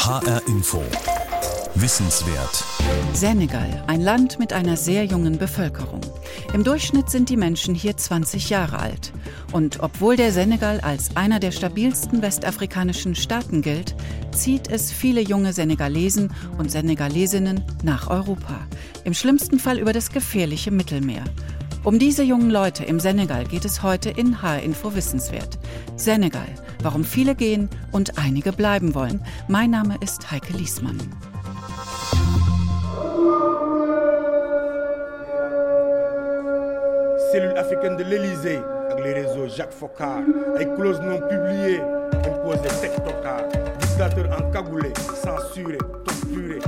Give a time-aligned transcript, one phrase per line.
[0.00, 0.82] HR Info.
[1.74, 2.64] Wissenswert.
[3.12, 6.00] Senegal, ein Land mit einer sehr jungen Bevölkerung.
[6.54, 9.12] Im Durchschnitt sind die Menschen hier 20 Jahre alt.
[9.52, 13.94] Und obwohl der Senegal als einer der stabilsten westafrikanischen Staaten gilt,
[14.32, 18.58] zieht es viele junge Senegalesen und Senegalesinnen nach Europa.
[19.04, 21.24] Im schlimmsten Fall über das gefährliche Mittelmeer.
[21.82, 25.58] Um diese jungen Leute im Senegal geht es heute in H-Info Wissenswert.
[25.96, 26.48] Senegal,
[26.82, 29.22] warum viele gehen und einige bleiben wollen.
[29.48, 30.98] Mein Name ist Heike Liesmann.
[37.32, 38.58] cellule africaine de l'Elysée
[38.90, 40.24] avec les réseaux Jacques Focard
[40.58, 41.80] ay clauses non publiées
[42.26, 43.42] imposées TikTokar
[43.78, 46.58] dictateur encagoulé censuré torturé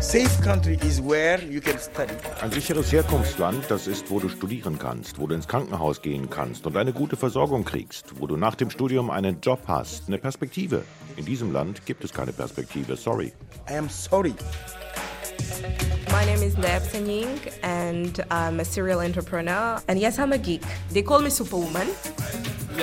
[0.00, 2.12] Safe country is where you can study.
[2.40, 6.66] Ein sicheres Herkunftsland, das ist, wo du studieren kannst, wo du ins Krankenhaus gehen kannst
[6.66, 10.84] und eine gute Versorgung kriegst, wo du nach dem Studium einen Job hast, eine Perspektive.
[11.16, 13.32] In diesem Land gibt es keine Perspektive, sorry.
[13.68, 14.34] I am sorry.
[16.10, 17.28] My name is Ndeb Sanying
[17.62, 19.80] and I'm a serial entrepreneur.
[19.88, 20.62] And yes, I'm a geek.
[20.92, 21.88] They call me Superwoman.
[22.76, 22.82] Die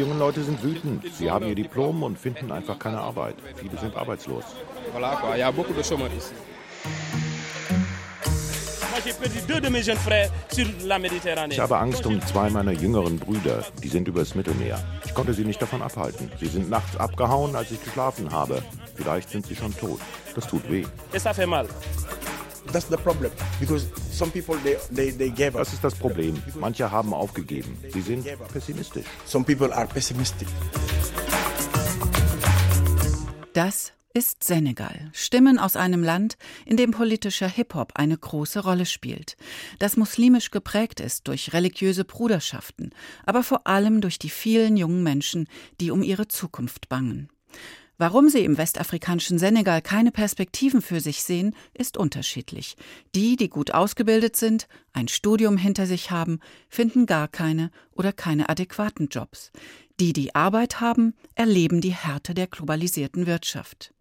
[0.00, 1.04] jungen Leute sind wütend.
[1.14, 3.36] Sie haben ihr Diplom und finden einfach keine Arbeit.
[3.56, 4.44] Viele sind arbeitslos.
[11.50, 13.64] Ich habe Angst um zwei meiner jüngeren Brüder.
[13.82, 14.78] Die sind übers Mittelmeer.
[15.04, 16.30] Ich konnte sie nicht davon abhalten.
[16.38, 18.62] Sie sind nachts abgehauen, als ich geschlafen habe.
[18.94, 20.00] Vielleicht sind sie schon tot.
[20.34, 20.84] Das tut weh.
[25.54, 26.42] Das ist das Problem.
[26.58, 27.78] Manche haben aufgegeben.
[27.92, 29.06] Sie sind pessimistisch.
[29.24, 30.48] Some people are pessimistic.
[33.52, 35.10] Das ist Senegal.
[35.12, 39.36] Stimmen aus einem Land, in dem politischer Hip-Hop eine große Rolle spielt,
[39.78, 42.90] das muslimisch geprägt ist durch religiöse Bruderschaften,
[43.24, 45.48] aber vor allem durch die vielen jungen Menschen,
[45.80, 47.28] die um ihre Zukunft bangen.
[47.98, 52.76] Warum sie im westafrikanischen Senegal keine Perspektiven für sich sehen, ist unterschiedlich.
[53.14, 56.40] Die, die gut ausgebildet sind, ein Studium hinter sich haben,
[56.70, 59.52] finden gar keine oder keine adäquaten Jobs.
[60.00, 63.92] Die, die Arbeit haben, erleben die Härte der globalisierten Wirtschaft.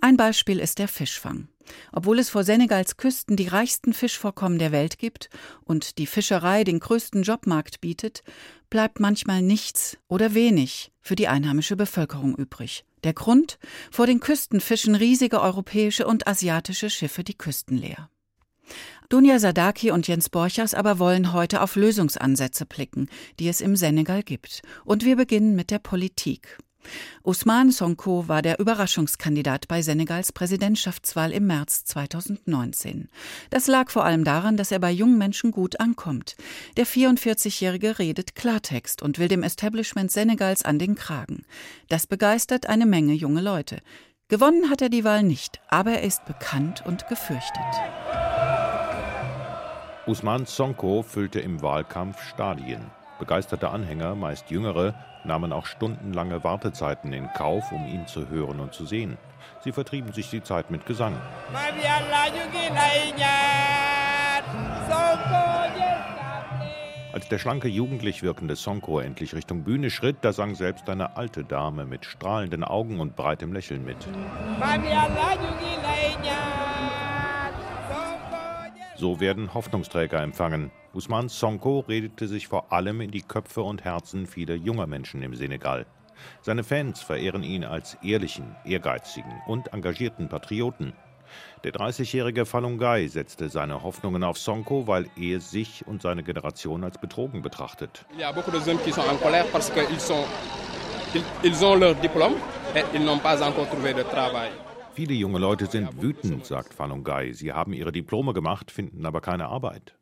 [0.00, 1.48] Ein Beispiel ist der Fischfang.
[1.92, 5.30] Obwohl es vor Senegals Küsten die reichsten Fischvorkommen der Welt gibt
[5.64, 8.22] und die Fischerei den größten Jobmarkt bietet,
[8.70, 12.84] bleibt manchmal nichts oder wenig für die einheimische Bevölkerung übrig.
[13.04, 13.58] Der Grund?
[13.90, 18.10] Vor den Küsten fischen riesige europäische und asiatische Schiffe die Küsten leer.
[19.08, 24.24] Dunja Sadaki und Jens Borchers aber wollen heute auf Lösungsansätze blicken, die es im Senegal
[24.24, 24.62] gibt.
[24.84, 26.58] Und wir beginnen mit der Politik.
[27.22, 33.08] Ousmane Sonko war der Überraschungskandidat bei Senegals Präsidentschaftswahl im März 2019.
[33.50, 36.36] Das lag vor allem daran, dass er bei jungen Menschen gut ankommt.
[36.76, 41.44] Der 44-Jährige redet Klartext und will dem Establishment Senegals an den Kragen.
[41.88, 43.80] Das begeistert eine Menge junge Leute.
[44.28, 47.62] Gewonnen hat er die Wahl nicht, aber er ist bekannt und gefürchtet.
[50.06, 52.90] Ousmane Sonko füllte im Wahlkampf Stadien.
[53.18, 54.94] Begeisterte Anhänger, meist jüngere,
[55.24, 59.16] nahmen auch stundenlange Wartezeiten in Kauf, um ihn zu hören und zu sehen.
[59.60, 61.16] Sie vertrieben sich die Zeit mit Gesang.
[67.12, 71.44] Als der schlanke, jugendlich wirkende Sonko endlich Richtung Bühne schritt, da sang selbst eine alte
[71.44, 73.96] Dame mit strahlenden Augen und breitem Lächeln mit.
[78.98, 80.70] So werden Hoffnungsträger empfangen.
[80.94, 85.34] Usman Sonko redete sich vor allem in die Köpfe und Herzen vieler junger Menschen im
[85.34, 85.84] Senegal.
[86.40, 90.94] Seine Fans verehren ihn als ehrlichen, ehrgeizigen und engagierten Patrioten.
[91.62, 96.98] Der 30-jährige Falungai setzte seine Hoffnungen auf Sonko, weil er sich und seine Generation als
[96.98, 98.06] betrogen betrachtet.
[98.14, 100.24] Il y a beaucoup de jeunes qui sont en colère parce qu'ils sont
[101.42, 102.36] ils ont leur diplôme
[102.74, 103.36] et ils n'ont pas.
[104.96, 107.34] Viele junge Leute sind wütend, sagt Falungai.
[107.34, 109.94] Sie haben ihre Diplome gemacht, finden aber keine Arbeit.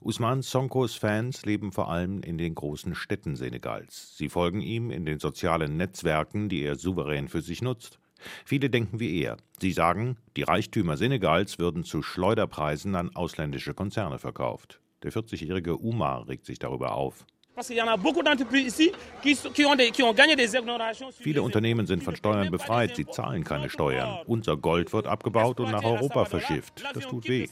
[0.00, 4.16] Usman Sonkos Fans leben vor allem in den großen Städten Senegals.
[4.16, 7.98] Sie folgen ihm in den sozialen Netzwerken, die er souverän für sich nutzt.
[8.46, 9.36] Viele denken wie er.
[9.60, 14.80] Sie sagen, die Reichtümer Senegals würden zu Schleuderpreisen an ausländische Konzerne verkauft.
[15.02, 17.26] Der 40-jährige Umar regt sich darüber auf.
[21.20, 24.20] Viele Unternehmen sind von Steuern befreit, sie zahlen keine Steuern.
[24.26, 26.82] Unser Gold wird abgebaut und nach Europa verschifft.
[26.94, 27.46] Das tut weh.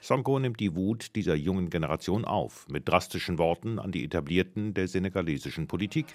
[0.00, 4.86] Sonko nimmt die Wut dieser jungen Generation auf, mit drastischen Worten an die Etablierten der
[4.88, 6.06] senegalesischen Politik.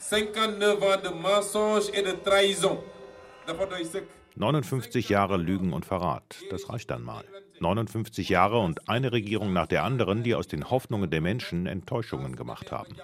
[4.36, 7.24] 59 Jahre Lügen und Verrat, das reicht dann mal.
[7.60, 12.36] 59 Jahre und eine Regierung nach der anderen, die aus den Hoffnungen der Menschen Enttäuschungen
[12.36, 12.96] gemacht haben.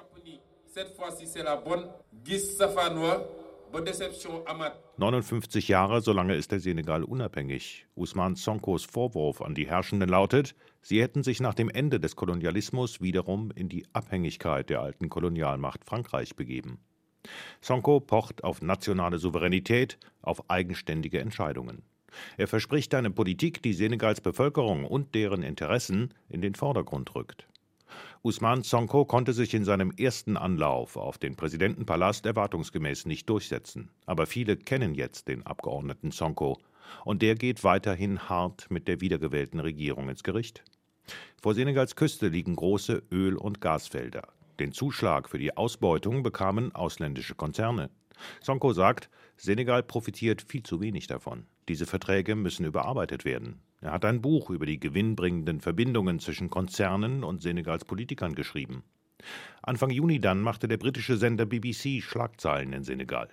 [0.65, 1.89] Cette fois-ci, c'est la bonne.
[2.23, 3.25] Gis Safanois,
[4.97, 7.85] 59 Jahre, solange ist der Senegal unabhängig.
[7.95, 12.99] Usman Sonkos Vorwurf an die Herrschenden lautet, sie hätten sich nach dem Ende des Kolonialismus
[13.01, 16.79] wiederum in die Abhängigkeit der alten Kolonialmacht Frankreich begeben.
[17.61, 21.83] Sonko pocht auf nationale Souveränität, auf eigenständige Entscheidungen.
[22.37, 27.47] Er verspricht eine Politik, die Senegals Bevölkerung und deren Interessen in den Vordergrund rückt.
[28.21, 33.89] Usman Sonko konnte sich in seinem ersten Anlauf auf den Präsidentenpalast erwartungsgemäß nicht durchsetzen.
[34.05, 36.57] Aber viele kennen jetzt den Abgeordneten Sonko.
[37.05, 40.63] Und der geht weiterhin hart mit der wiedergewählten Regierung ins Gericht.
[41.41, 44.27] Vor Senegals Küste liegen große Öl- und Gasfelder.
[44.59, 47.89] Den Zuschlag für die Ausbeutung bekamen ausländische Konzerne.
[48.41, 51.45] Sonko sagt, Senegal profitiert viel zu wenig davon.
[51.69, 53.61] Diese Verträge müssen überarbeitet werden.
[53.79, 58.81] Er hat ein Buch über die gewinnbringenden Verbindungen zwischen Konzernen und Senegals Politikern geschrieben.
[59.61, 63.29] Anfang Juni dann machte der britische Sender BBC Schlagzeilen in Senegal.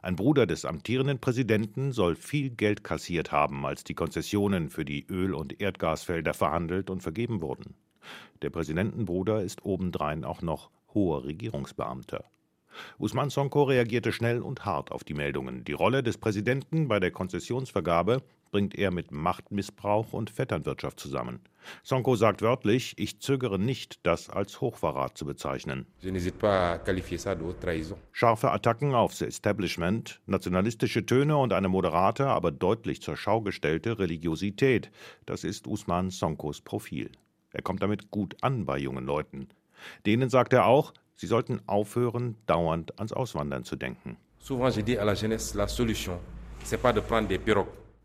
[0.00, 5.04] Ein Bruder des amtierenden Präsidenten soll viel Geld kassiert haben, als die Konzessionen für die
[5.10, 7.74] Öl- und Erdgasfelder verhandelt und vergeben wurden.
[8.40, 12.24] Der Präsidentenbruder ist obendrein auch noch hoher Regierungsbeamter.
[12.98, 15.64] Usman Sonko reagierte schnell und hart auf die Meldungen.
[15.64, 21.40] Die Rolle des Präsidenten bei der Konzessionsvergabe bringt er mit Machtmissbrauch und Vetternwirtschaft zusammen.
[21.82, 25.86] Sonko sagt wörtlich, ich zögere nicht, das als Hochverrat zu bezeichnen.
[28.12, 34.90] Scharfe Attacken aufs Establishment, nationalistische Töne und eine moderate, aber deutlich zur Schau gestellte Religiosität,
[35.26, 37.10] das ist Usman Sonkos Profil.
[37.52, 39.48] Er kommt damit gut an bei jungen Leuten.
[40.04, 44.16] Denen sagt er auch, sie sollten aufhören, dauernd ans Auswandern zu denken.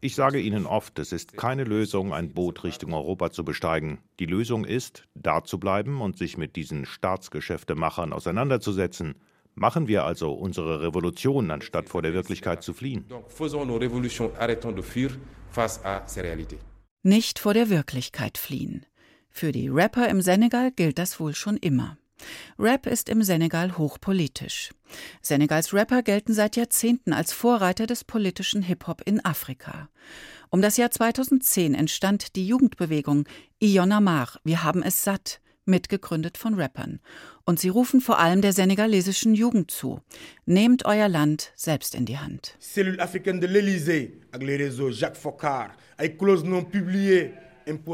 [0.03, 3.99] Ich sage Ihnen oft, es ist keine Lösung, ein Boot Richtung Europa zu besteigen.
[4.19, 9.13] Die Lösung ist, da zu bleiben und sich mit diesen Staatsgeschäftemachern auseinanderzusetzen.
[9.53, 13.05] Machen wir also unsere Revolution, anstatt vor der Wirklichkeit zu fliehen.
[17.03, 18.85] Nicht vor der Wirklichkeit fliehen.
[19.29, 21.97] Für die Rapper im Senegal gilt das wohl schon immer.
[22.57, 24.71] Rap ist im Senegal hochpolitisch.
[25.21, 29.89] Senegals Rapper gelten seit Jahrzehnten als Vorreiter des politischen Hip-Hop in Afrika.
[30.49, 33.25] Um das Jahr 2010 entstand die Jugendbewegung
[33.59, 36.99] Ionamar, wir haben es satt, mitgegründet von Rappern.
[37.45, 40.01] Und sie rufen vor allem der senegalesischen Jugend zu.
[40.45, 42.57] Nehmt euer Land selbst in die Hand.
[42.59, 47.33] Cellule africaine de l'Élysée, avec les réseaux Jacques Faucard, avec clause non publiée.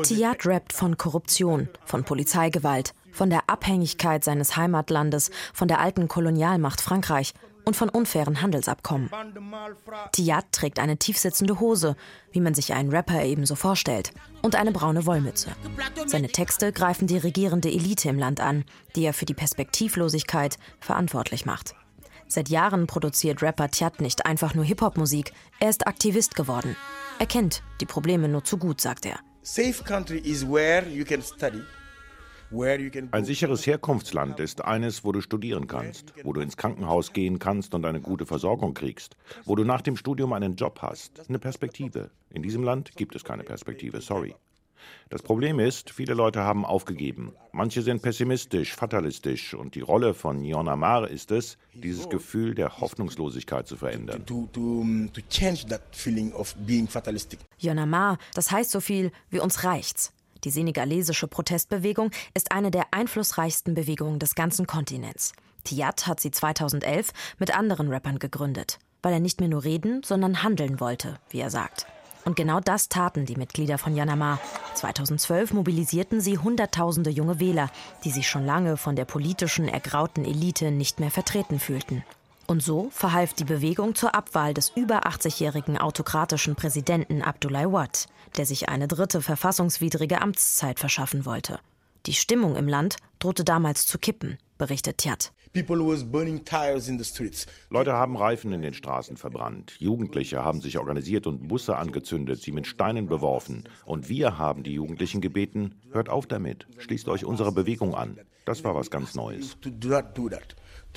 [0.04, 6.80] Tiat rappt von Korruption, von Polizeigewalt, von der Abhängigkeit seines Heimatlandes, von der alten Kolonialmacht
[6.80, 7.34] Frankreich
[7.66, 9.10] und von unfairen Handelsabkommen.
[10.14, 11.98] Tiat trägt eine tiefsitzende Hose,
[12.32, 14.12] wie man sich einen Rapper ebenso vorstellt,
[14.42, 15.50] und eine braune Wollmütze.
[16.06, 18.64] Seine Texte greifen die regierende Elite im Land an,
[18.96, 21.76] die er für die Perspektivlosigkeit verantwortlich macht.
[22.30, 26.78] Seit Jahren produziert Rapper Tiat nicht einfach nur Hip-Hop-Musik, er ist Aktivist geworden.
[27.20, 29.20] Er kennt die Probleme nur zu gut, sagt er.
[29.42, 31.62] Safe country is where you can study.
[33.12, 37.74] Ein sicheres Herkunftsland ist eines, wo du studieren kannst, wo du ins Krankenhaus gehen kannst
[37.76, 42.10] und eine gute Versorgung kriegst, wo du nach dem Studium einen Job hast, eine Perspektive.
[42.30, 44.34] In diesem Land gibt es keine Perspektive, sorry.
[45.10, 47.34] Das Problem ist, viele Leute haben aufgegeben.
[47.52, 52.80] Manche sind pessimistisch, fatalistisch und die Rolle von Yon Amar ist es, dieses Gefühl der
[52.80, 54.24] Hoffnungslosigkeit zu verändern.
[57.58, 60.14] Yon Amar, das heißt so viel wie uns reicht's.
[60.44, 65.34] Die senegalesische Protestbewegung ist eine der einflussreichsten Bewegungen des ganzen Kontinents.
[65.64, 70.44] Tiat hat sie 2011 mit anderen Rappern gegründet, weil er nicht mehr nur reden, sondern
[70.44, 71.86] handeln wollte, wie er sagt.
[72.26, 74.40] Und genau das taten die Mitglieder von Yanamar.
[74.76, 77.70] 2012 mobilisierten sie Hunderttausende junge Wähler,
[78.04, 82.04] die sich schon lange von der politischen, ergrauten Elite nicht mehr vertreten fühlten.
[82.50, 88.00] Und so verhalf die Bewegung zur Abwahl des über 80-jährigen autokratischen Präsidenten Abdoulaye Wade,
[88.38, 91.60] der sich eine dritte verfassungswidrige Amtszeit verschaffen wollte.
[92.06, 95.34] Die Stimmung im Land drohte damals zu kippen, berichtet Tiat.
[97.70, 99.76] Leute haben Reifen in den Straßen verbrannt.
[99.80, 103.64] Jugendliche haben sich organisiert und Busse angezündet, sie mit Steinen beworfen.
[103.86, 108.18] Und wir haben die Jugendlichen gebeten, hört auf damit, schließt euch unserer Bewegung an.
[108.46, 109.58] Das war was ganz Neues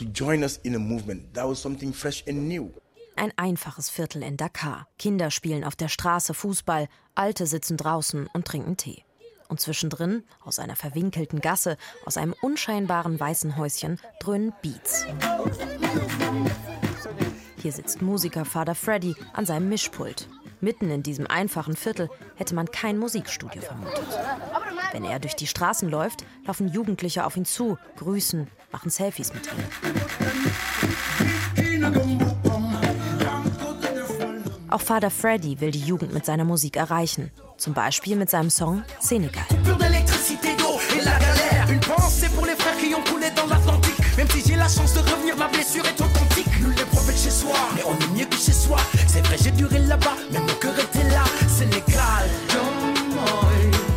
[0.00, 1.34] to join us in a movement.
[1.34, 2.72] That was something fresh and new.
[3.16, 4.86] Ein einfaches Viertel in Dakar.
[4.98, 9.04] Kinder spielen auf der Straße Fußball, Alte sitzen draußen und trinken Tee.
[9.48, 11.76] Und zwischendrin, aus einer verwinkelten Gasse,
[12.06, 15.06] aus einem unscheinbaren weißen Häuschen, dröhnen Beats.
[17.60, 20.28] Hier sitzt Musiker Father Freddy an seinem Mischpult.
[20.60, 24.06] Mitten in diesem einfachen Viertel hätte man kein Musikstudio vermutet.
[24.92, 29.46] Wenn er durch die Straßen läuft, laufen Jugendliche auf ihn zu, grüßen, machen Selfies mit
[29.46, 29.52] ihm.
[34.68, 37.30] Auch Vater Freddy will die Jugend mit seiner Musik erreichen.
[37.56, 39.46] Zum Beispiel mit seinem Song Senegal.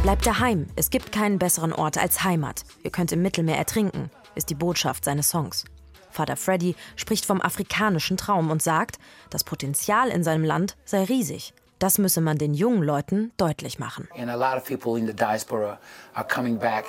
[0.02, 2.64] Bleibt daheim, es gibt keinen besseren Ort als Heimat.
[2.84, 5.66] Ihr könnt im Mittelmeer ertrinken, ist die Botschaft seines Songs.
[6.10, 8.98] Vater Freddy spricht vom afrikanischen Traum und sagt,
[9.30, 11.54] das Potenzial in seinem Land sei riesig.
[11.78, 14.08] Das müsse man den jungen Leuten deutlich machen.
[14.18, 15.80] And a lot of people in the diaspora
[16.14, 16.86] are coming back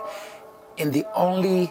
[0.76, 1.70] in the only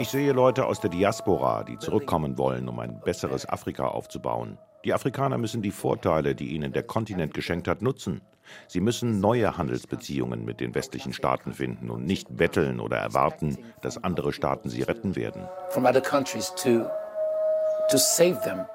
[0.00, 4.58] ich sehe Leute aus der Diaspora, die zurückkommen wollen, um ein besseres Afrika aufzubauen.
[4.84, 8.20] Die Afrikaner müssen die Vorteile, die ihnen der Kontinent geschenkt hat, nutzen.
[8.68, 14.02] Sie müssen neue Handelsbeziehungen mit den westlichen Staaten finden und nicht betteln oder erwarten, dass
[14.02, 15.48] andere Staaten sie retten werden.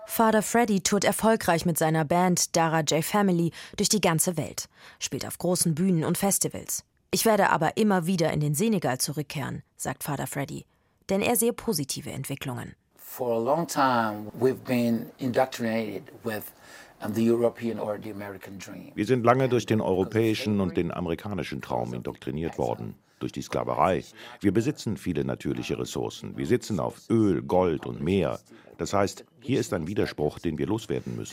[0.06, 4.66] Father Freddy tourt erfolgreich mit seiner Band Dara J Family durch die ganze Welt,
[5.00, 6.84] spielt auf großen Bühnen und Festivals.
[7.12, 10.66] Ich werde aber immer wieder in den Senegal zurückkehren, sagt Vater Freddy,
[11.10, 12.76] denn er sehe positive Entwicklungen.
[13.12, 16.44] For a long time we've been indoctrinated with
[18.96, 24.04] wir sind lange durch den europäischen und den amerikanischen Traum indoktriniert worden, durch die Sklaverei.
[24.42, 26.36] Wir besitzen viele natürliche Ressourcen.
[26.38, 28.40] Wir sitzen auf Öl, Gold und Meer.
[28.78, 31.32] Das heißt, hier ist ein Widerspruch, den wir loswerden müssen.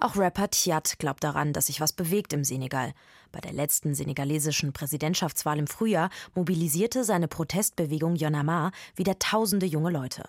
[0.00, 2.92] Auch Rapper Tiat glaubt daran, dass sich was bewegt im Senegal.
[3.32, 10.24] Bei der letzten senegalesischen Präsidentschaftswahl im Frühjahr mobilisierte seine Protestbewegung Yonama wieder tausende junge Leute.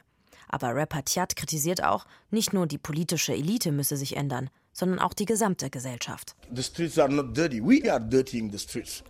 [0.48, 5.14] Aber Rapper Tiat kritisiert auch, nicht nur die politische Elite müsse sich ändern, sondern auch
[5.14, 6.36] die gesamte Gesellschaft.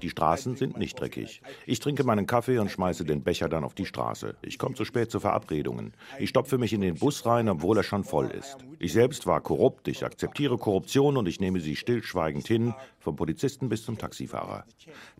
[0.01, 1.41] Die Straßen sind nicht dreckig.
[1.65, 4.35] Ich trinke meinen Kaffee und schmeiße den Becher dann auf die Straße.
[4.41, 5.93] Ich komme zu spät zu Verabredungen.
[6.17, 8.57] Ich stopfe mich in den Bus rein, obwohl er schon voll ist.
[8.79, 13.69] Ich selbst war korrupt, ich akzeptiere Korruption und ich nehme sie stillschweigend hin, vom Polizisten
[13.69, 14.65] bis zum Taxifahrer.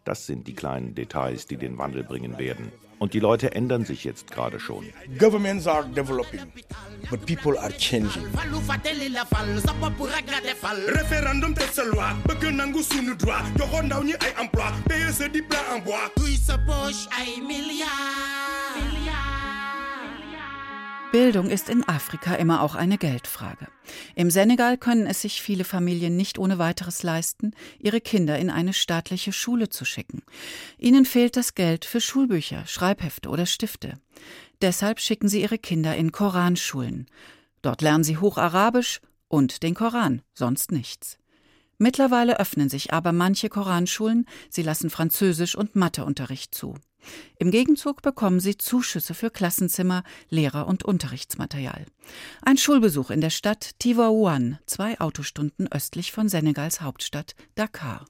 [0.04, 2.72] Das sind die kleinen Details, die den Wandel bringen werden.
[3.00, 4.86] Und die Leute ändern sich jetzt gerade schon.
[5.18, 6.42] Governments are developing,
[7.10, 8.24] but people are changing.
[10.88, 15.42] Référendum teg sa loi bëgg nangu sunu droit joxoon ndaw ñi ay emploi PSE di
[15.42, 16.12] plan en bois.
[16.18, 18.29] duy sa poche ay milliards.
[21.12, 23.68] Bildung ist in Afrika immer auch eine Geldfrage.
[24.14, 28.74] Im Senegal können es sich viele Familien nicht ohne weiteres leisten, ihre Kinder in eine
[28.74, 30.22] staatliche Schule zu schicken.
[30.78, 33.96] Ihnen fehlt das Geld für Schulbücher, Schreibhefte oder Stifte.
[34.62, 37.08] Deshalb schicken sie ihre Kinder in Koranschulen.
[37.64, 41.18] Dort lernen sie Hocharabisch und den Koran, sonst nichts.
[41.80, 46.76] Mittlerweile öffnen sich aber manche Koranschulen, sie lassen Französisch und Matheunterricht zu.
[47.38, 51.86] Im Gegenzug bekommen sie Zuschüsse für Klassenzimmer, Lehrer und Unterrichtsmaterial.
[52.42, 58.06] Ein Schulbesuch in der Stadt Tivaouane, zwei Autostunden östlich von Senegals Hauptstadt Dakar.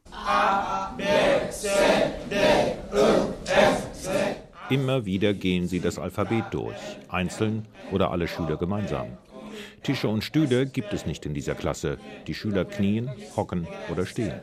[4.70, 6.78] Immer wieder gehen sie das Alphabet durch,
[7.08, 9.18] einzeln oder alle Schüler gemeinsam.
[9.84, 11.98] Tische und Stühle gibt es nicht in dieser Klasse.
[12.28, 14.34] Die Schüler knien, hocken oder stehen.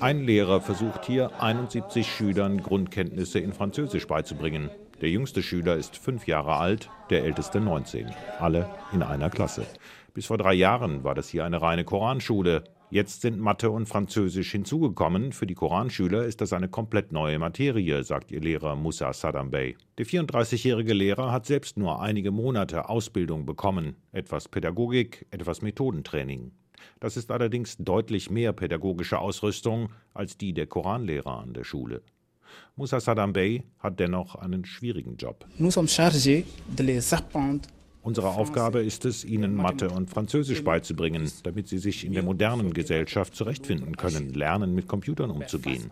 [0.00, 4.70] Ein Lehrer versucht hier 71 Schülern Grundkenntnisse in Französisch beizubringen.
[5.00, 8.10] Der jüngste Schüler ist fünf Jahre alt, der älteste 19.
[8.38, 9.66] Alle in einer Klasse.
[10.14, 12.64] Bis vor drei Jahren war das hier eine reine Koranschule.
[12.88, 15.32] Jetzt sind Mathe und Französisch hinzugekommen.
[15.32, 19.76] Für die Koranschüler ist das eine komplett neue Materie, sagt ihr Lehrer Musa Saddam Bey.
[19.98, 23.96] Der 34-jährige Lehrer hat selbst nur einige Monate Ausbildung bekommen.
[24.12, 26.52] Etwas Pädagogik, etwas Methodentraining.
[27.00, 32.02] Das ist allerdings deutlich mehr pädagogische Ausrüstung als die der Koranlehrer an der Schule.
[32.76, 35.44] Musa Saddam Bey hat dennoch einen schwierigen Job.
[35.58, 37.68] Nous sommes chargés de les apprendre
[38.06, 42.72] Unsere Aufgabe ist es, ihnen Mathe und Französisch beizubringen, damit sie sich in der modernen
[42.72, 45.90] Gesellschaft zurechtfinden können, lernen, mit Computern umzugehen.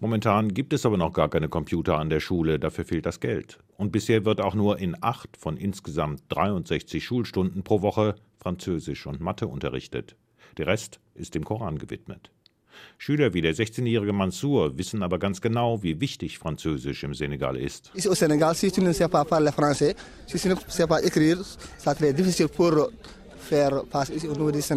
[0.00, 3.58] Momentan gibt es aber noch gar keine Computer an der Schule, dafür fehlt das Geld.
[3.78, 9.22] Und bisher wird auch nur in acht von insgesamt 63 Schulstunden pro Woche Französisch und
[9.22, 10.14] Mathe unterrichtet.
[10.58, 12.30] Der Rest ist dem Koran gewidmet.
[12.98, 17.90] Schüler wie der 16-jährige Mansour wissen aber ganz genau, wie wichtig Französisch im Senegal ist.
[17.94, 18.00] Ne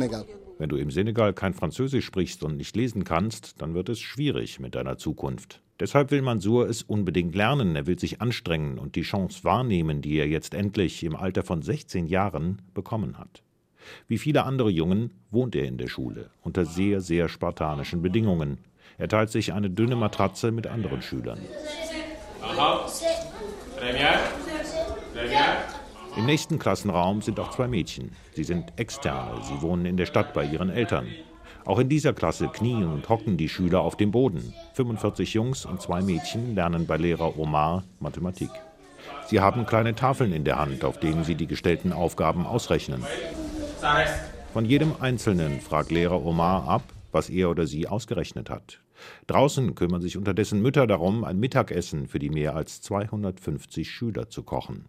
[0.07, 0.25] ne.
[0.57, 4.59] Wenn du im Senegal kein Französisch sprichst und nicht lesen kannst, dann wird es schwierig
[4.59, 5.61] mit deiner Zukunft.
[5.79, 10.15] Deshalb will Mansour es unbedingt lernen, er will sich anstrengen und die Chance wahrnehmen, die
[10.15, 13.43] er jetzt endlich im Alter von 16 Jahren bekommen hat.
[14.07, 18.59] Wie viele andere Jungen wohnt er in der Schule, unter sehr, sehr spartanischen Bedingungen.
[18.97, 21.39] Er teilt sich eine dünne Matratze mit anderen Schülern.
[26.15, 28.11] Im nächsten Klassenraum sind auch zwei Mädchen.
[28.33, 31.07] Sie sind Externe, sie wohnen in der Stadt bei ihren Eltern.
[31.65, 34.53] Auch in dieser Klasse knien und hocken die Schüler auf dem Boden.
[34.73, 38.49] 45 Jungs und zwei Mädchen lernen bei Lehrer Omar Mathematik.
[39.27, 43.03] Sie haben kleine Tafeln in der Hand, auf denen sie die gestellten Aufgaben ausrechnen.
[44.53, 48.79] Von jedem Einzelnen fragt Lehrer Omar ab, was er oder sie ausgerechnet hat.
[49.27, 54.43] Draußen kümmern sich unterdessen Mütter darum, ein Mittagessen für die mehr als 250 Schüler zu
[54.43, 54.85] kochen.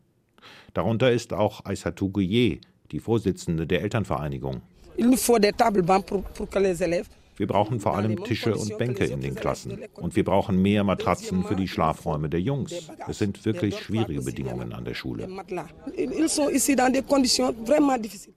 [0.74, 2.60] Darunter ist auch Aissatou Gouye,
[2.92, 4.62] die Vorsitzende der Elternvereinigung.
[7.36, 9.78] Wir brauchen vor allem Tische und Bänke in den Klassen.
[9.94, 12.88] Und wir brauchen mehr Matratzen für die Schlafräume der Jungs.
[13.08, 15.28] Es sind wirklich schwierige Bedingungen an der Schule.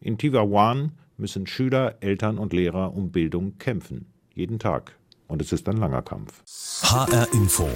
[0.02, 4.14] In Tivaouane müssen Schüler, Eltern und Lehrer um Bildung kämpfen.
[4.34, 4.96] Jeden Tag.
[5.28, 6.44] Und es ist ein langer Kampf.
[6.84, 7.68] HR Info.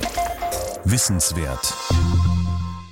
[0.85, 1.73] Wissenswert.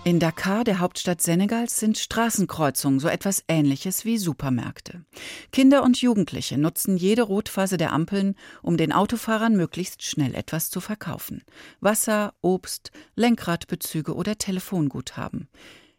[0.06, 5.04] In Dakar, der Hauptstadt Senegals, sind Straßenkreuzungen so etwas Ähnliches wie Supermärkte.
[5.52, 10.80] Kinder und Jugendliche nutzen jede Rotphase der Ampeln, um den Autofahrern möglichst schnell etwas zu
[10.80, 11.44] verkaufen.
[11.82, 15.50] Wasser, Obst, Lenkradbezüge oder Telefonguthaben.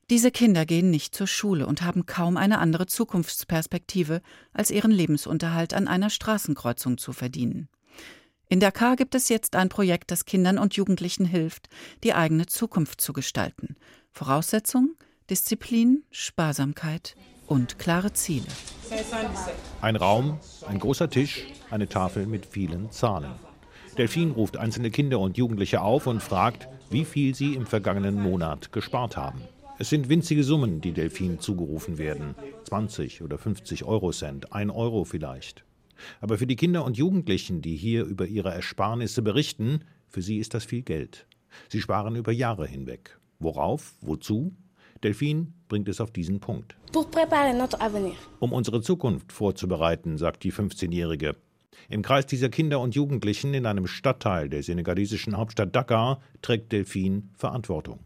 [0.08, 5.74] Diese Kinder gehen nicht zur Schule und haben kaum eine andere Zukunftsperspektive, als ihren Lebensunterhalt
[5.74, 7.68] an einer Straßenkreuzung zu verdienen.
[8.52, 11.68] In Dakar gibt es jetzt ein Projekt, das Kindern und Jugendlichen hilft,
[12.02, 13.76] die eigene Zukunft zu gestalten.
[14.10, 14.96] Voraussetzung
[15.30, 17.14] Disziplin, Sparsamkeit
[17.46, 18.48] und klare Ziele.
[19.80, 23.30] Ein Raum, ein großer Tisch, eine Tafel mit vielen Zahlen.
[23.96, 28.72] Delfin ruft einzelne Kinder und Jugendliche auf und fragt, wie viel sie im vergangenen Monat
[28.72, 29.42] gespart haben.
[29.78, 32.34] Es sind winzige Summen, die Delfin zugerufen werden.
[32.64, 35.64] 20 oder 50 Eurocent, ein Euro vielleicht.
[36.20, 40.54] Aber für die Kinder und Jugendlichen, die hier über ihre Ersparnisse berichten, für sie ist
[40.54, 41.26] das viel Geld.
[41.68, 43.18] Sie sparen über Jahre hinweg.
[43.38, 43.94] Worauf?
[44.00, 44.52] Wozu?
[45.02, 46.76] Delphine bringt es auf diesen Punkt.
[48.38, 51.36] Um unsere Zukunft vorzubereiten, sagt die 15-Jährige.
[51.88, 57.22] Im Kreis dieser Kinder und Jugendlichen in einem Stadtteil der senegalesischen Hauptstadt Dakar trägt Delphine
[57.34, 58.00] Verantwortung.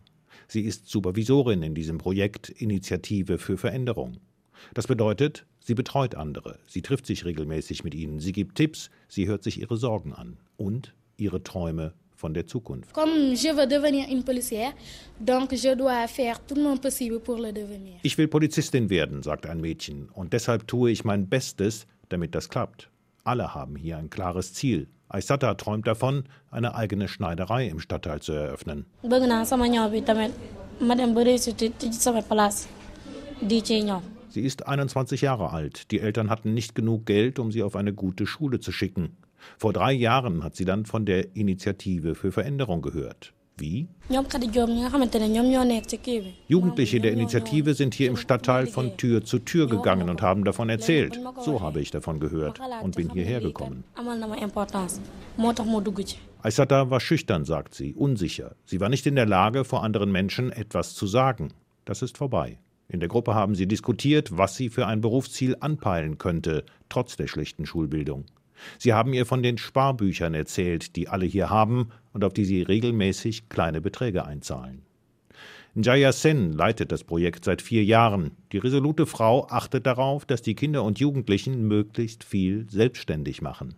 [0.47, 4.19] Sie ist Supervisorin in diesem Projekt Initiative für Veränderung.
[4.75, 9.27] Das bedeutet, sie betreut andere, sie trifft sich regelmäßig mit ihnen, sie gibt Tipps, sie
[9.27, 12.93] hört sich ihre Sorgen an und ihre Träume von der Zukunft.
[18.03, 22.49] Ich will Polizistin werden, sagt ein Mädchen, und deshalb tue ich mein Bestes, damit das
[22.49, 22.91] klappt.
[23.25, 24.89] Alle haben hier ein klares Ziel.
[25.09, 28.87] Aissata träumt davon, eine eigene Schneiderei im Stadtteil zu eröffnen.
[34.35, 35.93] Sie ist 21 Jahre alt.
[35.93, 39.17] Die Eltern hatten nicht genug Geld, um sie auf eine gute Schule zu schicken.
[39.59, 43.33] Vor drei Jahren hat sie dann von der Initiative für Veränderung gehört.
[43.57, 43.87] Wie?
[46.49, 50.69] Jugendliche der Initiative sind hier im Stadtteil von Tür zu Tür gegangen und haben davon
[50.69, 51.21] erzählt.
[51.45, 53.85] So habe ich davon gehört und bin hierher gekommen.
[56.43, 58.57] Aissata war schüchtern, sagt sie, unsicher.
[58.65, 61.53] Sie war nicht in der Lage, vor anderen Menschen etwas zu sagen.
[61.85, 62.59] Das ist vorbei.
[62.89, 67.27] In der Gruppe haben sie diskutiert, was sie für ein Berufsziel anpeilen könnte, trotz der
[67.27, 68.25] schlechten Schulbildung.
[68.79, 72.63] Sie haben ihr von den Sparbüchern erzählt, die alle hier haben und auf die sie
[72.63, 74.83] regelmäßig kleine Beträge einzahlen.
[75.77, 78.37] Njaya Sen leitet das Projekt seit vier Jahren.
[78.53, 83.75] Die resolute Frau achtet darauf, dass die Kinder und Jugendlichen möglichst viel selbstständig machen.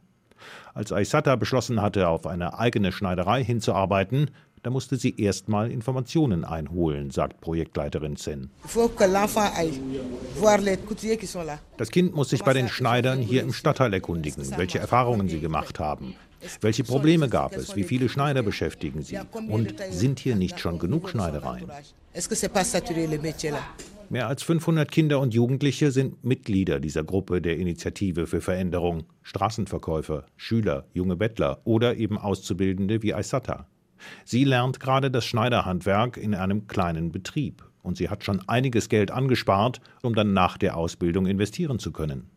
[0.74, 4.30] Als Aissata beschlossen hatte, auf eine eigene Schneiderei hinzuarbeiten,
[4.66, 8.50] da musste sie erst mal Informationen einholen, sagt Projektleiterin Zen.
[11.76, 15.78] Das Kind muss sich bei den Schneidern hier im Stadtteil erkundigen, welche Erfahrungen sie gemacht
[15.78, 16.16] haben.
[16.60, 17.76] Welche Probleme gab es?
[17.76, 19.20] Wie viele Schneider beschäftigen sie?
[19.48, 21.70] Und sind hier nicht schon genug Schneidereien?
[24.08, 29.04] Mehr als 500 Kinder und Jugendliche sind Mitglieder dieser Gruppe der Initiative für Veränderung.
[29.22, 33.68] Straßenverkäufer, Schüler, junge Bettler oder eben Auszubildende wie Aissata.
[34.24, 39.10] Sie lernt gerade das Schneiderhandwerk in einem kleinen Betrieb und sie hat schon einiges Geld
[39.10, 42.30] angespart, um dann nach der Ausbildung investieren zu können.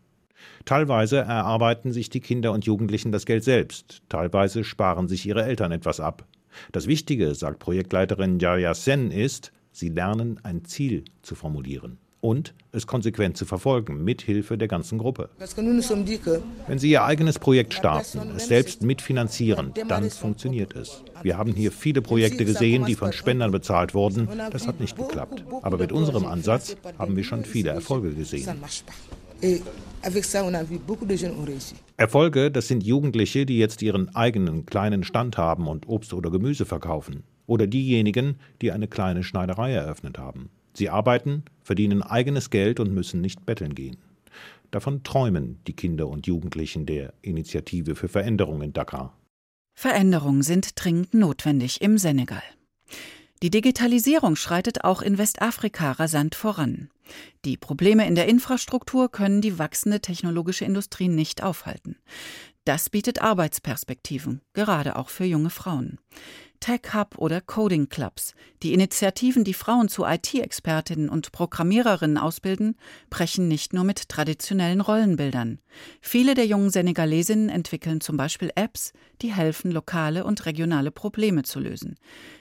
[0.66, 5.72] Teilweise erarbeiten sich die Kinder und Jugendlichen das Geld selbst, teilweise sparen sich ihre Eltern
[5.72, 6.26] etwas ab.
[6.72, 11.98] Das Wichtige, sagt Projektleiterin Jaya Sen, ist, sie lernen ein Ziel zu formulieren.
[12.22, 15.30] Und es konsequent zu verfolgen, mithilfe der ganzen Gruppe.
[16.68, 21.04] Wenn Sie Ihr eigenes Projekt starten, es selbst mitfinanzieren, dann funktioniert es.
[21.24, 24.28] Wir haben hier viele Projekte gesehen, die von Spendern bezahlt wurden.
[24.52, 25.44] Das hat nicht geklappt.
[25.62, 28.48] Aber mit unserem Ansatz haben wir schon viele Erfolge gesehen.
[31.98, 36.66] Erfolge, das sind Jugendliche, die jetzt ihren eigenen kleinen Stand haben und Obst oder Gemüse
[36.66, 37.24] verkaufen.
[37.48, 40.50] Oder diejenigen, die eine kleine Schneiderei eröffnet haben.
[40.74, 43.98] Sie arbeiten, verdienen eigenes Geld und müssen nicht betteln gehen.
[44.72, 49.18] Davon träumen die Kinder und Jugendlichen der Initiative für Veränderung in Dakar.
[49.76, 52.44] Veränderungen sind dringend notwendig im Senegal.
[53.42, 56.90] Die Digitalisierung schreitet auch in Westafrika rasant voran.
[57.46, 61.96] Die Probleme in der Infrastruktur können die wachsende technologische Industrie nicht aufhalten.
[62.66, 65.98] Das bietet Arbeitsperspektiven, gerade auch für junge Frauen.
[66.60, 72.78] Tech Hub oder Coding Clubs, die Initiativen, die Frauen zu IT-Expertinnen und Programmiererinnen ausbilden,
[73.10, 75.60] brechen nicht nur mit traditionellen Rollenbildern.
[76.02, 81.60] Viele der jungen Senegalesinnen entwickeln zum Beispiel Apps, die helfen, lokale und regionale Probleme zu
[81.60, 81.96] lösen.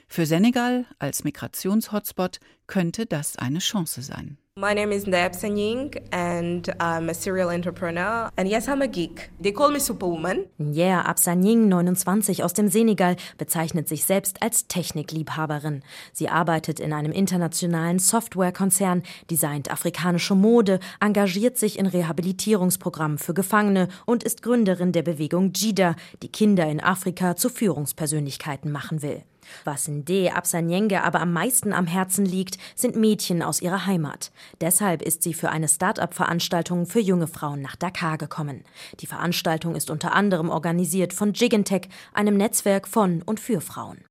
[0.07, 4.37] Für Senegal als Migrationshotspot könnte das eine Chance sein.
[4.59, 8.29] My name is Ndayab Sanying and I'm a serial entrepreneur.
[8.35, 9.29] And yes, I'm a geek.
[9.39, 10.47] They call me Superwoman.
[10.59, 15.81] Yeah, Absanying, 29 aus dem Senegal, bezeichnet sich selbst als Technikliebhaberin.
[16.11, 23.87] Sie arbeitet in einem internationalen Softwarekonzern, designt afrikanische Mode, engagiert sich in Rehabilitierungsprogrammen für Gefangene
[24.05, 29.23] und ist Gründerin der Bewegung JIDA, die Kinder in Afrika zu Führungspersönlichkeiten machen will.
[29.63, 34.31] Was Nde Absanyenge aber am meisten am Herzen liegt, sind Mädchen aus ihrer Heimat.
[34.61, 38.63] Deshalb ist sie für eine Start-up-Veranstaltung für junge Frauen nach Dakar gekommen.
[38.99, 44.03] Die Veranstaltung ist unter anderem organisiert von Gigantech, einem Netzwerk von und für Frauen.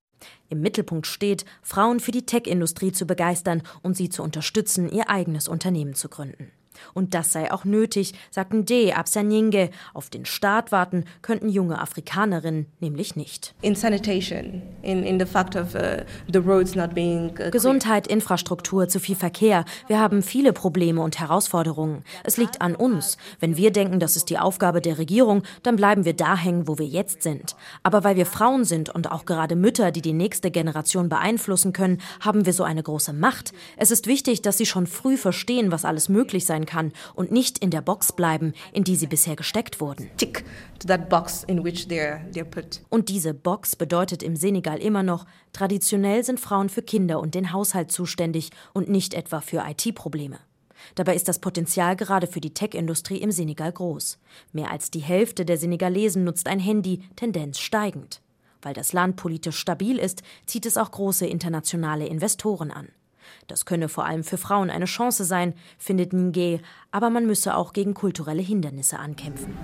[0.49, 5.47] Im Mittelpunkt steht, Frauen für die Tech-Industrie zu begeistern und sie zu unterstützen, ihr eigenes
[5.47, 6.51] Unternehmen zu gründen.
[6.95, 9.71] Und das sei auch nötig, sagten De Absanyinge.
[9.95, 13.55] Auf den Staat warten könnten junge Afrikanerinnen nämlich nicht.
[13.63, 18.89] In sanitation, in, in the fact of uh, the roads not being uh, Gesundheit, Infrastruktur,
[18.89, 19.65] zu viel Verkehr.
[19.87, 22.05] Wir haben viele Probleme und Herausforderungen.
[22.25, 23.17] Es liegt an uns.
[23.41, 26.79] Wenn wir denken, das ist die Aufgabe der Regierung, dann bleiben wir da hängen, wo
[26.79, 27.57] wir jetzt sind.
[27.83, 32.01] Aber weil wir Frauen sind und auch gerade Mütter, die die nächste Generation beeinflussen können,
[32.21, 33.53] haben wir so eine große Macht.
[33.77, 37.59] Es ist wichtig, dass sie schon früh verstehen, was alles möglich sein kann und nicht
[37.59, 40.09] in der Box bleiben, in die sie bisher gesteckt wurden.
[42.89, 47.53] Und diese Box bedeutet im Senegal immer noch, traditionell sind Frauen für Kinder und den
[47.53, 50.39] Haushalt zuständig und nicht etwa für IT-Probleme.
[50.95, 54.19] Dabei ist das Potenzial gerade für die Tech-Industrie im Senegal groß.
[54.53, 58.21] Mehr als die Hälfte der Senegalesen nutzt ein Handy, Tendenz steigend.
[58.63, 62.89] Weil das Land politisch stabil ist, zieht es auch große internationale Investoren an.
[63.47, 66.61] Das könne vor allem für Frauen eine Chance sein, findet Nge,
[66.91, 69.57] aber man müsse auch gegen kulturelle Hindernisse ankämpfen.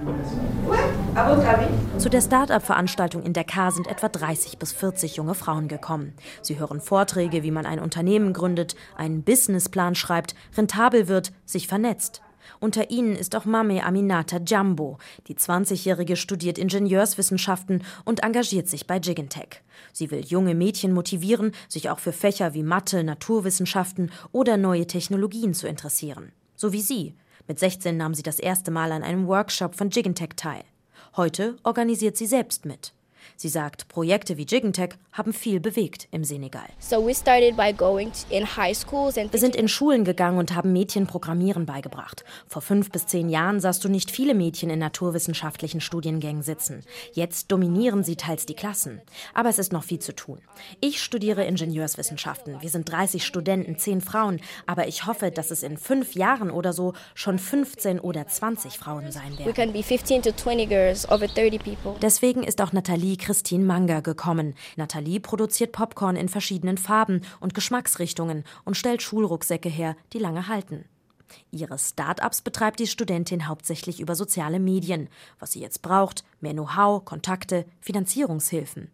[1.99, 6.15] Zu der Start-up-Veranstaltung in Dakar sind etwa 30 bis 40 junge Frauen gekommen.
[6.43, 12.24] Sie hören Vorträge, wie man ein Unternehmen gründet, einen Businessplan schreibt, rentabel wird, sich vernetzt.
[12.61, 14.99] Unter ihnen ist auch Mame Aminata Jambo.
[15.27, 19.63] Die 20-Jährige studiert Ingenieurswissenschaften und engagiert sich bei Gigantech.
[19.93, 25.55] Sie will junge Mädchen motivieren, sich auch für Fächer wie Mathe, Naturwissenschaften oder neue Technologien
[25.55, 26.33] zu interessieren.
[26.57, 27.15] So wie sie.
[27.47, 30.65] Mit 16 nahm sie das erste Mal an einem Workshop von Gigantech teil.
[31.17, 32.93] Heute organisiert sie selbst mit.
[33.37, 36.67] Sie sagt, Projekte wie Gigantech haben viel bewegt im Senegal.
[39.33, 42.25] Wir sind in Schulen gegangen und haben Mädchen Programmieren beigebracht.
[42.47, 46.83] Vor fünf bis zehn Jahren sahst du nicht viele Mädchen in naturwissenschaftlichen Studiengängen sitzen.
[47.13, 49.01] Jetzt dominieren sie teils die Klassen.
[49.35, 50.39] Aber es ist noch viel zu tun.
[50.81, 52.61] Ich studiere Ingenieurswissenschaften.
[52.61, 54.41] Wir sind 30 Studenten, 10 Frauen.
[54.67, 59.11] Aber ich hoffe, dass es in fünf Jahren oder so schon 15 oder 20 Frauen
[59.11, 59.47] sein werden.
[62.01, 64.55] Deswegen ist auch Nathalie Christine Manga gekommen.
[64.77, 70.85] Nathalie produziert Popcorn in verschiedenen Farben und Geschmacksrichtungen und stellt Schulrucksäcke her, die lange halten.
[71.51, 75.09] Ihre Start-ups betreibt die Studentin hauptsächlich über soziale Medien.
[75.39, 78.91] Was sie jetzt braucht, mehr Know-how, Kontakte, Finanzierungshilfen.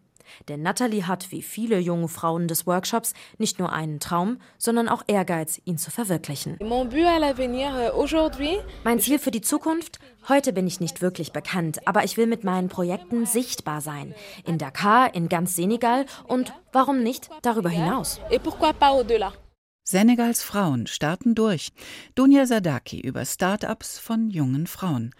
[0.48, 5.02] Denn Natalie hat, wie viele junge Frauen des Workshops, nicht nur einen Traum, sondern auch
[5.06, 6.58] Ehrgeiz, ihn zu verwirklichen.
[6.60, 6.66] Euh,
[8.84, 9.98] mein Ziel für die Zukunft?
[10.28, 14.14] Heute bin ich nicht wirklich bekannt, aber ich will mit meinen Projekten sichtbar sein.
[14.44, 18.20] In Dakar, in ganz Senegal und warum nicht darüber hinaus?
[19.82, 21.72] Senegals Frauen starten durch.
[22.14, 25.12] Dunja Sadaki über Start-ups von jungen Frauen.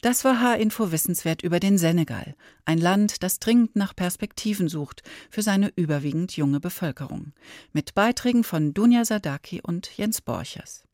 [0.00, 5.42] Das war H-Info Wissenswert über den Senegal, ein Land, das dringend nach Perspektiven sucht für
[5.42, 7.32] seine überwiegend junge Bevölkerung.
[7.72, 10.84] Mit Beiträgen von Dunja Sadaki und Jens Borchers.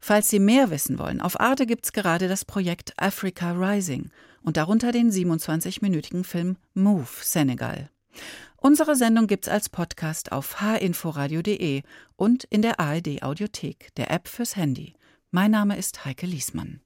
[0.00, 4.10] Falls Sie mehr wissen wollen, auf Arte gibt's gerade das Projekt Africa Rising
[4.42, 7.88] und darunter den 27-minütigen Film Move Senegal.
[8.56, 11.82] Unsere Sendung gibt's als Podcast auf hinforadio.de
[12.16, 14.94] und in der ARD Audiothek, der App fürs Handy.
[15.30, 16.80] Mein Name ist Heike Liesmann.